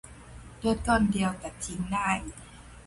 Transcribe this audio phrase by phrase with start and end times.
[0.57, 2.09] เลือดก้อนเดียวตัดทิ้งได้